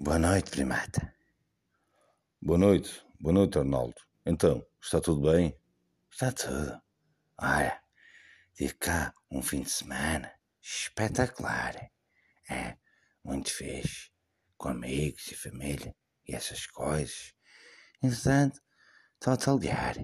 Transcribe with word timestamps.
Boa 0.00 0.16
noite, 0.16 0.52
primata. 0.52 1.12
Boa 2.40 2.56
noite, 2.56 3.04
boa 3.20 3.32
noite, 3.32 3.58
Arnaldo. 3.58 4.00
Então, 4.24 4.64
está 4.80 5.00
tudo 5.00 5.28
bem? 5.28 5.60
Está 6.08 6.30
tudo. 6.30 6.80
Olha, 7.36 7.82
tive 8.54 8.74
cá 8.74 9.12
um 9.28 9.42
fim 9.42 9.62
de 9.62 9.70
semana 9.70 10.32
espetacular. 10.62 11.90
É, 12.48 12.78
muito 13.24 13.50
fixe. 13.52 14.12
Com 14.56 14.68
amigos 14.68 15.32
e 15.32 15.34
família 15.34 15.92
e 16.28 16.32
essas 16.32 16.64
coisas. 16.66 17.34
Entretanto, 18.00 18.60
estou 19.20 19.56
a 19.56 19.58
ligar 19.58 19.96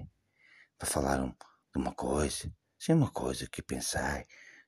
para 0.77 0.89
falar 0.89 1.21
um, 1.21 1.29
de 1.31 1.77
uma 1.77 1.95
coisa. 1.95 2.53
É 2.89 2.93
uma 2.93 3.11
coisa 3.11 3.47
que 3.47 3.61
pensei, 3.61 4.25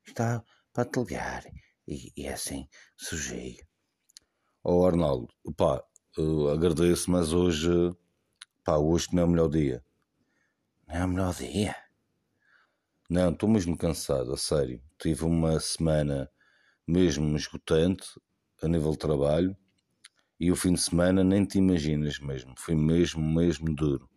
está 0.07 0.41
para 0.71 0.85
te 0.85 0.97
ligar 0.99 1.43
e, 1.85 2.13
e 2.15 2.29
assim 2.29 2.69
surgiu. 2.95 3.57
Oh, 4.69 4.85
Arnaldo, 4.85 5.33
pá, 5.55 5.81
agradeço, 6.53 7.09
mas 7.09 7.31
hoje, 7.31 7.69
pá, 8.65 8.75
hoje 8.75 9.07
não 9.13 9.21
é 9.23 9.25
o 9.25 9.29
melhor 9.29 9.47
dia. 9.47 9.81
Não 10.85 10.95
é 10.95 11.05
o 11.05 11.07
melhor 11.07 11.33
dia? 11.33 11.73
Não, 13.09 13.31
estou 13.31 13.47
mesmo 13.47 13.77
cansado, 13.77 14.33
a 14.33 14.35
sério. 14.35 14.83
Tive 14.99 15.23
uma 15.23 15.57
semana 15.61 16.29
mesmo 16.85 17.33
esgotante 17.37 18.05
a 18.61 18.67
nível 18.67 18.91
de 18.91 18.97
trabalho 18.97 19.57
e 20.37 20.51
o 20.51 20.55
fim 20.57 20.73
de 20.73 20.81
semana 20.81 21.23
nem 21.23 21.45
te 21.45 21.59
imaginas 21.59 22.19
mesmo. 22.19 22.53
Foi 22.57 22.75
mesmo, 22.75 23.23
mesmo 23.23 23.73
duro. 23.73 24.09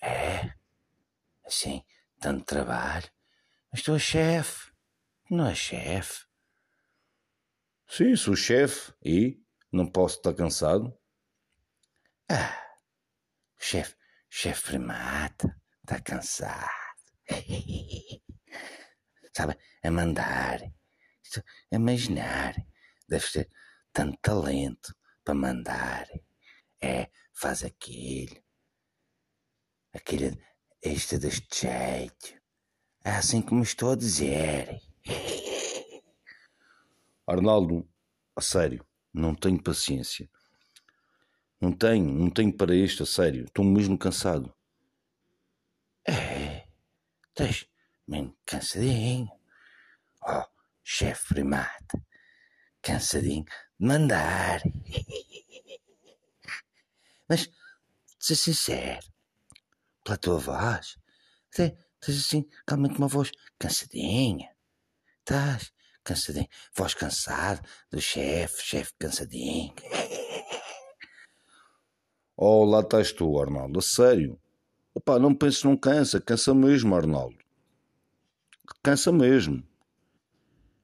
É? 0.00 0.54
Assim, 1.44 1.82
tanto 2.20 2.44
trabalho? 2.44 3.10
Mas 3.72 3.82
tu 3.82 3.94
és 3.94 4.02
chefe. 4.02 4.70
Não 5.28 5.48
é 5.48 5.56
chefe. 5.56 6.24
Sim, 7.88 8.14
sou 8.14 8.36
chefe. 8.36 8.92
E? 9.04 9.44
Não 9.76 9.86
posso 9.86 10.16
estar 10.16 10.32
cansado? 10.32 10.98
Ah, 12.30 12.78
chefe, 13.58 13.94
chefe 14.30 14.68
primata, 14.68 15.54
está 15.82 16.00
cansado. 16.00 16.70
Sabe, 19.36 19.58
a 19.84 19.90
mandar, 19.90 20.62
a 20.62 21.76
imaginar, 21.76 22.54
deve 23.06 23.30
ter 23.30 23.50
tanto 23.92 24.16
talento 24.22 24.96
para 25.22 25.34
mandar. 25.34 26.08
É, 26.80 27.10
faz 27.34 27.62
aquilo, 27.62 28.42
aquilo, 29.92 30.42
este 30.80 31.18
deste 31.18 31.66
jeito. 31.66 32.40
É 33.04 33.10
assim 33.10 33.42
como 33.42 33.62
estou 33.62 33.92
a 33.92 33.96
dizer. 33.96 34.80
Arnaldo, 37.28 37.86
a 38.34 38.40
sério, 38.40 38.82
não 39.16 39.34
tenho 39.34 39.62
paciência. 39.62 40.28
Não 41.60 41.72
tenho, 41.72 42.06
não 42.06 42.30
tenho 42.30 42.54
para 42.54 42.74
isto, 42.74 43.02
a 43.02 43.06
sério. 43.06 43.46
Estou 43.46 43.64
mesmo 43.64 43.98
cansado. 43.98 44.54
É, 46.06 46.68
estás 47.28 47.66
mesmo 48.06 48.36
cansadinho. 48.44 49.30
Oh, 50.22 50.44
chefe 50.84 51.34
primata, 51.34 52.04
cansadinho 52.82 53.44
de 53.80 53.86
mandar. 53.86 54.60
Mas, 57.28 57.50
ser 58.20 58.36
sincero, 58.36 59.06
pela 60.04 60.18
tua 60.18 60.38
voz, 60.38 60.98
tens 61.50 61.74
assim, 62.06 62.48
realmente 62.68 62.98
uma 62.98 63.08
voz 63.08 63.32
cansadinha. 63.58 64.54
Estás 65.20 65.72
cansadinho, 66.06 66.48
voz 66.74 66.94
cansada 66.94 67.60
do 67.90 68.00
chefe, 68.00 68.62
chefe 68.62 68.92
cansadinho. 68.98 69.74
Oh, 72.38 72.66
lá 72.66 72.80
estás 72.80 73.12
tu, 73.12 73.40
Arnaldo, 73.40 73.78
a 73.78 73.82
sério. 73.82 74.38
Opa, 74.94 75.18
não 75.18 75.34
penses 75.34 75.62
não 75.62 75.74
cansa, 75.74 76.20
cansa 76.20 76.54
mesmo, 76.54 76.94
Arnaldo. 76.94 77.38
Cansa 78.82 79.10
mesmo. 79.10 79.66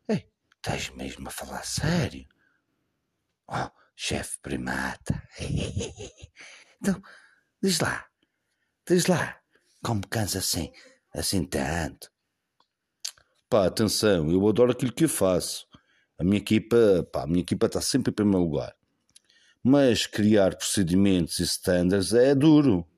Ei, 0.09 0.27
estás 0.57 0.89
mesmo 0.91 1.29
a 1.29 1.31
falar 1.31 1.65
sério? 1.65 2.27
Oh, 3.47 3.71
chefe 3.95 4.39
primata. 4.41 5.23
então, 6.81 7.03
diz 7.63 7.81
lá, 7.81 8.07
diz 8.89 9.07
lá, 9.07 9.39
como 9.83 10.07
cansa 10.09 10.39
assim, 10.39 10.73
assim 11.15 11.45
tanto? 11.45 12.12
Pá, 13.53 13.67
atenção, 13.67 14.31
eu 14.31 14.49
adoro 14.49 14.73
aquilo 14.73 14.95
que 14.95 15.05
eu 15.05 15.09
faço. 15.11 15.69
A 16.19 16.25
minha 16.25 16.39
equipa, 16.39 17.07
pá, 17.13 17.25
a 17.25 17.27
minha 17.27 17.43
equipa 17.43 17.67
está 17.67 17.83
sempre 17.83 18.11
em 18.11 18.15
primeiro 18.15 18.45
lugar. 18.45 18.75
Mas 19.63 20.07
criar 20.07 20.57
procedimentos 20.57 21.39
e 21.39 21.43
standards 21.43 22.15
é 22.15 22.35
duro. 22.35 22.89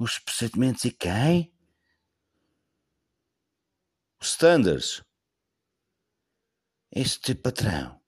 Os 0.00 0.18
procedimentos 0.18 0.86
e 0.86 0.90
quem? 0.90 1.52
Os 4.18 4.30
standards. 4.30 5.02
Esse 6.90 7.20
teu 7.20 7.36
patrão 7.36 8.00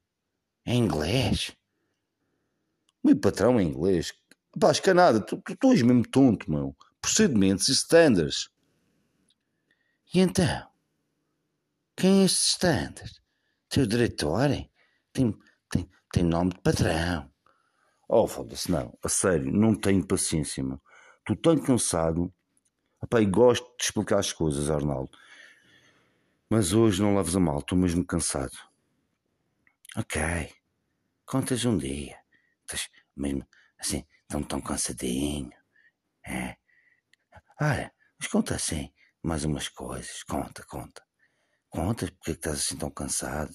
é 0.65 0.75
inglês? 0.75 1.55
O 3.03 3.09
meu 3.09 3.21
patrão 3.21 3.61
é 3.61 3.63
inglês. 3.63 4.15
Pá, 4.59 4.71
escanada, 4.71 5.21
tu, 5.21 5.37
tu, 5.43 5.55
tu 5.55 5.73
és 5.73 5.83
mesmo 5.83 6.09
tonto, 6.09 6.51
meu. 6.51 6.75
Procedimentos 6.99 7.69
e 7.69 7.73
standards. 7.73 8.49
E 10.15 10.21
então? 10.21 10.70
Quem 12.01 12.23
é 12.23 12.25
esse 12.25 12.53
standard? 12.53 13.13
Teu 13.69 13.85
diretor? 13.87 14.49
Tem, 15.13 15.39
tem, 15.71 15.91
tem 16.11 16.25
nome 16.25 16.55
de 16.55 16.61
patrão. 16.63 17.31
Oh, 18.09 18.27
foda-se, 18.27 18.71
não. 18.71 18.97
A 19.05 19.09
sério, 19.11 19.53
não 19.53 19.75
tenho 19.75 20.07
paciência, 20.07 20.65
meu. 20.65 20.81
Estou 21.19 21.37
tão 21.37 21.63
cansado. 21.63 22.33
Epá, 23.05 23.21
e 23.21 23.27
gosto 23.27 23.77
de 23.77 23.85
explicar 23.85 24.19
as 24.19 24.33
coisas, 24.33 24.71
Arnaldo. 24.71 25.11
Mas 26.49 26.73
hoje 26.73 27.03
não 27.03 27.15
leves 27.15 27.37
a 27.37 27.41
mal, 27.41 27.59
estou 27.59 27.77
mesmo 27.77 28.03
cansado. 28.03 28.57
Ok. 29.95 30.23
Contas 31.27 31.67
um 31.67 31.77
dia. 31.77 32.19
Estás 32.63 32.89
mesmo 33.15 33.47
assim, 33.79 34.07
tão, 34.27 34.43
tão 34.43 34.63
cansadinho. 34.63 35.53
É. 36.27 36.57
Olha, 37.61 37.93
mas 38.19 38.27
conta 38.27 38.55
assim, 38.55 38.91
mais 39.23 39.45
umas 39.45 39.69
coisas. 39.69 40.23
Conta, 40.23 40.65
conta. 40.65 41.10
Conta 41.71 42.07
porque 42.07 42.33
é 42.33 42.35
que 42.35 42.41
estás 42.41 42.59
assim 42.59 42.77
tão 42.77 42.91
cansado. 42.91 43.55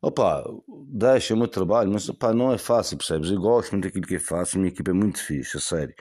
Opa, 0.00 0.44
deixa 0.88 1.34
o 1.34 1.36
meu 1.36 1.48
trabalho, 1.48 1.90
mas 1.90 2.08
opa, 2.08 2.32
não 2.32 2.52
é 2.52 2.58
fácil, 2.58 2.96
percebes? 2.96 3.30
Eu 3.30 3.40
gosto 3.40 3.72
muito 3.72 3.84
daquilo 3.84 4.06
que 4.06 4.16
eu 4.16 4.20
faço, 4.20 4.56
a 4.56 4.60
minha 4.60 4.72
equipa 4.72 4.90
é 4.90 4.94
muito 4.94 5.18
fixe, 5.22 5.56
a 5.56 5.60
sério. 5.60 5.94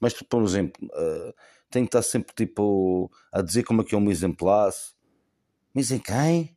Mas, 0.00 0.14
por 0.14 0.42
exemplo, 0.42 0.86
uh, 0.86 1.34
tenho 1.70 1.86
que 1.86 1.88
estar 1.88 2.02
sempre 2.02 2.34
tipo 2.34 3.10
a 3.32 3.42
dizer 3.42 3.64
como 3.64 3.82
é 3.82 3.84
que 3.84 3.94
é 3.94 3.98
um 3.98 4.00
mise 4.00 4.24
en 4.24 4.32
place. 4.32 4.94
Mise 5.74 5.96
em 5.96 5.98
quem? 5.98 6.56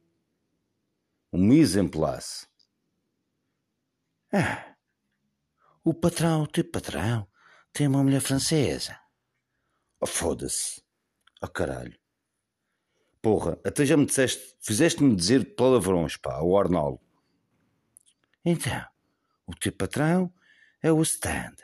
Um 1.33 1.39
mise 1.39 1.81
place. 1.89 2.47
Ah, 4.33 4.75
o 5.83 5.93
patrão, 5.93 6.43
o 6.43 6.47
teu 6.47 6.63
patrão, 6.63 7.27
tem 7.73 7.87
uma 7.87 8.03
mulher 8.03 8.21
francesa. 8.21 8.97
Oh, 9.99 10.05
foda-se. 10.05 10.81
Oh, 11.41 11.47
caralho. 11.47 12.00
Porra, 13.21 13.59
até 13.63 13.85
já 13.85 13.95
me 13.95 14.05
disseste, 14.05 14.55
fizeste-me 14.59 15.15
dizer 15.15 15.55
palavrões, 15.55 16.17
pá, 16.17 16.41
o 16.41 16.57
Arnaldo. 16.57 16.99
Então, 18.43 18.83
o 19.45 19.55
teu 19.55 19.71
patrão 19.71 20.33
é 20.81 20.91
o 20.91 21.01
standard. 21.03 21.61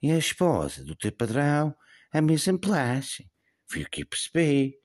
E 0.00 0.10
a 0.10 0.16
esposa 0.16 0.82
do 0.82 0.96
teu 0.96 1.12
patrão 1.12 1.76
é 2.12 2.18
a 2.18 2.22
mise 2.22 2.50
en 2.50 2.56
place. 2.56 3.28
Foi 3.66 3.82
o 3.82 3.90
que 3.90 4.06
percebi. 4.06 4.78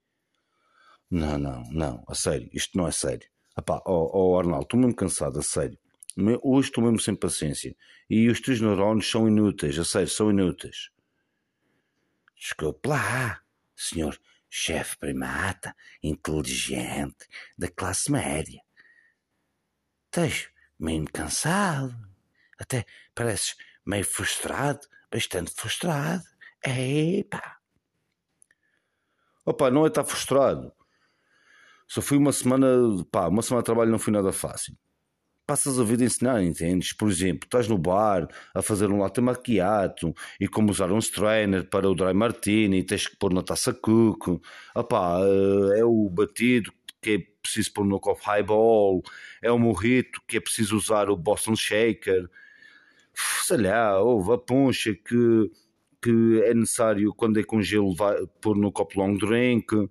Não, 1.09 1.37
não, 1.37 1.63
não, 1.71 2.03
a 2.07 2.13
sério, 2.13 2.49
isto 2.51 2.77
não 2.77 2.85
é 2.85 2.91
sério. 2.91 3.27
Epá, 3.57 3.81
oh, 3.85 4.11
oh, 4.13 4.37
Arnaldo, 4.37 4.63
estou 4.63 4.79
mesmo 4.79 4.95
cansado, 4.95 5.39
a 5.39 5.41
sério. 5.41 5.79
Hoje 6.43 6.67
estou 6.67 6.83
mesmo 6.83 6.99
sem 6.99 7.15
paciência. 7.15 7.73
E 8.09 8.27
os 8.27 8.41
teus 8.41 8.59
neurónios 8.59 9.09
são 9.09 9.27
inúteis, 9.29 9.79
a 9.79 9.85
sério, 9.85 10.09
são 10.09 10.29
inúteis. 10.29 10.91
Desculpe 12.35 12.89
lá, 12.89 13.41
senhor 13.75 14.19
chefe 14.49 14.97
primata, 14.97 15.75
inteligente, 16.01 17.27
da 17.57 17.69
classe 17.69 18.11
média. 18.11 18.61
Estás 20.05 20.49
meio 20.79 21.05
cansado, 21.11 21.95
até 22.57 22.85
pareces 23.13 23.55
meio 23.85 24.05
frustrado, 24.05 24.87
bastante 25.11 25.51
frustrado. 25.51 26.23
Epa! 26.63 27.57
Opa, 29.45 29.71
não 29.71 29.85
é 29.85 29.87
estar 29.87 30.03
frustrado. 30.03 30.73
Só 31.87 32.01
fui 32.01 32.17
uma 32.17 32.31
semana, 32.31 32.67
pá, 33.11 33.27
uma 33.27 33.41
semana 33.41 33.61
de 33.61 33.65
trabalho 33.65 33.91
não 33.91 33.99
foi 33.99 34.13
nada 34.13 34.31
fácil 34.31 34.77
passas 35.49 35.79
a 35.79 35.83
vida 35.83 36.03
a 36.03 36.05
ensinar, 36.05 36.43
entendes? 36.43 36.93
Por 36.93 37.09
exemplo, 37.09 37.47
estás 37.47 37.67
no 37.67 37.75
bar 37.75 38.27
a 38.53 38.61
fazer 38.61 38.91
um 38.91 38.99
latte 38.99 39.19
macchiato 39.19 40.13
e 40.39 40.47
como 40.47 40.69
usar 40.69 40.91
um 40.91 40.99
strainer 40.99 41.67
para 41.67 41.89
o 41.89 41.95
dry 41.95 42.13
martini, 42.13 42.83
tens 42.83 43.07
que 43.07 43.17
pôr 43.17 43.33
na 43.33 43.41
taça 43.41 43.73
cook, 43.73 44.39
opá, 44.75 45.17
eh, 45.23 45.79
é 45.79 45.83
o 45.83 46.07
batido 46.07 46.71
que 47.01 47.09
é 47.15 47.17
preciso 47.41 47.73
pôr 47.73 47.83
no 47.83 47.99
copo 47.99 48.21
highball, 48.25 49.01
é 49.41 49.51
o 49.51 49.57
morrito 49.57 50.21
que 50.27 50.37
é 50.37 50.39
preciso 50.39 50.77
usar 50.77 51.09
o 51.09 51.17
Boston 51.17 51.55
Shaker, 51.55 52.29
sei 53.43 53.57
lá, 53.57 53.99
houve 53.99 54.31
a 54.33 54.37
poncha 54.37 54.93
que, 54.93 55.51
que 55.99 56.43
é 56.43 56.53
necessário 56.53 57.11
quando 57.15 57.39
é 57.39 57.43
com 57.43 57.59
gelo 57.59 57.95
pôr 58.39 58.55
no 58.55 58.71
copo 58.71 58.99
long 58.99 59.17
drink, 59.17 59.89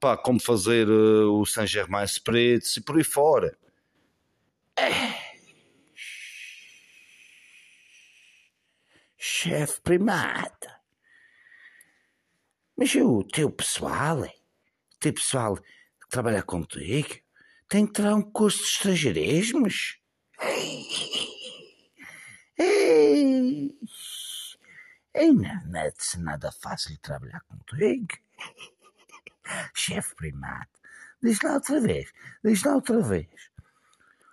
pá, 0.00 0.16
como 0.16 0.40
fazer 0.40 0.88
uh, 0.88 1.32
o 1.40 1.46
Saint 1.46 1.68
Germain 1.68 2.04
Spritz 2.06 2.78
e 2.78 2.80
por 2.80 2.96
aí 2.96 3.04
fora. 3.04 3.56
Chefe 9.16 9.80
primata. 9.80 10.76
Mas 12.76 12.94
o 12.94 13.24
teu 13.24 13.50
pessoal, 13.50 14.20
o 14.20 14.30
teu 15.00 15.14
pessoal 15.14 15.56
que 15.56 16.08
trabalha 16.10 16.42
contigo, 16.42 17.16
tem 17.68 17.86
que 17.86 17.94
ter 17.94 18.06
um 18.12 18.22
curso 18.22 18.58
de 18.58 18.68
estrangeirismos. 18.68 19.98
Ei, 22.58 23.70
ei, 25.12 25.30
não 25.30 25.78
é 25.78 25.92
nada 26.18 26.50
fácil 26.50 26.98
trabalhar 27.00 27.42
contigo. 27.42 28.16
Chefe 29.74 30.14
primado, 30.14 30.70
diz 31.22 31.38
lá 31.42 31.52
outra 31.52 31.78
vez, 31.80 32.10
diz 32.42 32.62
lá 32.62 32.76
outra 32.76 33.02
vez. 33.02 33.28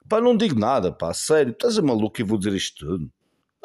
Pá, 0.09 0.19
não 0.19 0.35
digo 0.35 0.59
nada, 0.59 0.91
pá, 0.91 1.13
sério, 1.13 1.51
estás 1.51 1.77
a 1.77 1.81
maluco 1.81 2.19
e 2.19 2.23
vou 2.23 2.37
dizer 2.37 2.53
isto 2.53 2.85
tudo. 2.85 3.11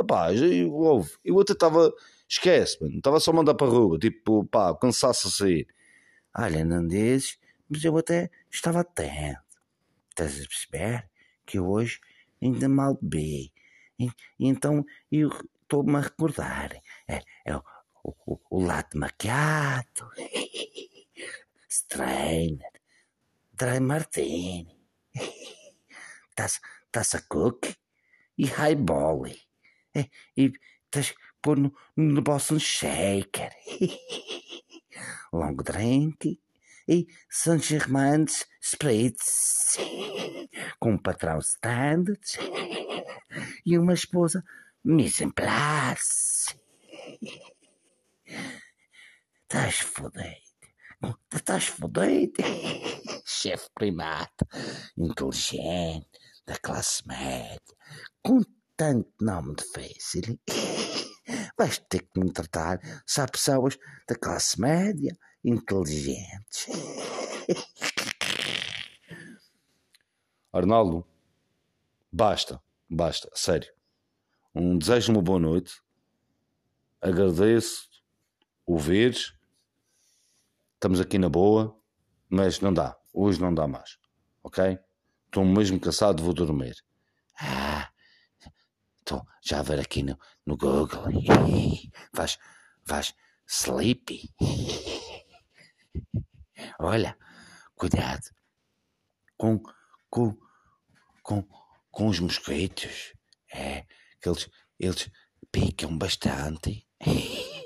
Pá, 0.06 0.32
eu, 0.32 0.72
ouve, 0.72 1.10
eu 1.24 1.38
até 1.40 1.52
estava, 1.52 1.92
esquece, 2.28 2.80
mano, 2.80 2.98
estava 2.98 3.18
só 3.20 3.32
a 3.32 3.34
mandar 3.34 3.54
para 3.54 3.66
a 3.66 3.70
rua, 3.70 3.98
tipo, 3.98 4.44
pá, 4.46 4.74
cansaço 4.76 5.28
a 5.28 5.30
sair. 5.30 5.66
Olha, 6.36 6.64
não 6.64 6.86
dizes, 6.86 7.38
mas 7.68 7.84
eu 7.84 7.96
até 7.96 8.30
estava 8.50 8.80
atento. 8.80 9.40
Estás 10.10 10.36
a 10.36 10.46
perceber 10.46 11.10
que 11.44 11.58
eu 11.58 11.68
hoje 11.68 12.00
ainda 12.40 12.68
mal 12.68 12.98
bebi. 13.00 13.52
E, 13.98 14.10
então 14.38 14.84
eu 15.10 15.30
estou-me 15.62 15.96
a 15.96 16.00
recordar. 16.00 16.72
É, 17.08 17.20
é 17.44 17.56
o, 17.56 17.62
o, 18.04 18.38
o 18.50 18.64
latte 18.64 18.96
macchiato, 18.96 20.08
strainer, 21.68 22.72
dry 23.52 23.80
martini, 23.80 24.77
taça, 26.38 26.60
taça 26.92 27.20
cookie 27.28 27.74
e 28.36 28.46
highball. 28.46 29.26
É, 29.94 30.08
e 30.36 30.52
tens 30.88 31.12
pôr 31.42 31.58
no, 31.58 31.74
no 31.96 32.22
Boston 32.22 32.60
Shaker, 32.60 33.50
long 35.32 35.56
drink 35.56 36.40
e 36.86 37.06
Saint 37.28 37.62
Germain's 37.62 38.46
Spritz, 38.60 39.76
com 40.78 40.92
um 40.92 40.98
patrão 40.98 41.38
standard 41.40 42.20
e 43.66 43.76
uma 43.76 43.94
esposa 43.94 44.44
mise 44.84 45.24
en 45.24 45.32
place. 45.32 46.54
Estás 49.42 49.80
fodido. 49.80 50.48
Estás 51.32 51.66
fodido. 51.66 52.42
Chefe 53.24 53.68
primato, 53.74 54.46
inteligente, 54.96 56.18
da 56.48 56.56
classe 56.56 57.06
média, 57.06 57.60
com 58.22 58.40
tanto 58.74 59.12
nome 59.20 59.54
difícil. 59.54 60.40
Vais 61.58 61.78
ter 61.90 62.08
que 62.08 62.18
me 62.18 62.32
tratar 62.32 62.80
só 63.06 63.26
pessoas 63.26 63.76
da 64.08 64.14
classe 64.14 64.58
média, 64.58 65.14
inteligentes. 65.44 66.66
Arnaldo, 70.50 71.06
basta, 72.10 72.58
basta, 72.88 73.30
sério. 73.34 73.70
Um 74.54 74.78
desejo 74.78 75.12
uma 75.12 75.20
boa 75.20 75.38
noite. 75.38 75.82
Agradeço 77.02 77.90
ouvires. 78.64 79.34
Estamos 80.74 80.98
aqui 80.98 81.18
na 81.18 81.28
boa, 81.28 81.78
mas 82.30 82.58
não 82.60 82.72
dá. 82.72 82.96
Hoje 83.12 83.38
não 83.38 83.52
dá 83.52 83.68
mais. 83.68 83.98
Ok? 84.42 84.78
Estou 85.28 85.44
mesmo 85.44 85.78
cansado, 85.78 86.22
vou 86.22 86.32
dormir. 86.32 86.74
Ah, 87.38 87.90
estou 88.98 89.22
já 89.44 89.60
a 89.60 89.62
ver 89.62 89.78
aqui 89.78 90.02
no, 90.02 90.18
no 90.46 90.56
Google. 90.56 91.04
Vais, 92.14 92.38
vais 92.86 93.14
sleepy. 93.46 94.32
Olha, 96.80 97.14
cuidado 97.76 98.22
com, 99.36 99.62
com, 100.08 100.34
com, 101.22 101.46
com 101.90 102.08
os 102.08 102.20
mosquitos. 102.20 103.12
É, 103.52 103.82
que 104.22 104.30
eles, 104.30 104.48
eles 104.80 105.10
picam 105.52 105.96
bastante. 105.96 106.86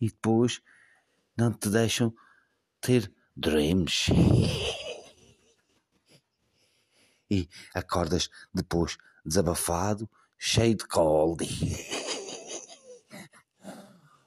E 0.00 0.08
depois 0.08 0.60
não 1.38 1.52
te 1.52 1.68
deixam 1.68 2.12
ter 2.80 3.14
dreams. 3.36 4.06
E 7.32 7.48
acordas 7.72 8.28
depois 8.52 8.98
desabafado, 9.24 10.06
cheio 10.38 10.74
de 10.74 10.86
cold. 10.86 11.46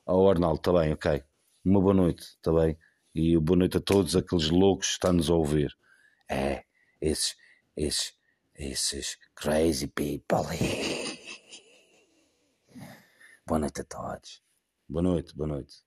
Oh 0.07 0.29
Arnaldo, 0.29 0.57
está 0.57 0.71
bem, 0.71 0.93
ok. 0.93 1.23
Uma 1.63 1.81
boa 1.81 1.95
noite, 1.95 2.21
está 2.21 2.53
bem? 2.53 2.77
E 3.15 3.35
boa 3.39 3.57
noite 3.57 3.77
a 3.77 3.81
todos 3.81 4.15
aqueles 4.15 4.51
loucos 4.51 4.85
que 4.85 4.93
estão-nos 4.93 5.31
a 5.31 5.33
ouvir. 5.33 5.75
É, 6.29 6.63
esses, 7.01 7.35
esses, 7.75 8.13
esses 8.53 9.17
crazy 9.33 9.87
people. 9.87 10.45
Boa 13.47 13.59
noite 13.59 13.81
a 13.81 13.83
todos. 13.83 14.43
Boa 14.87 15.01
noite, 15.01 15.35
boa 15.35 15.47
noite. 15.47 15.84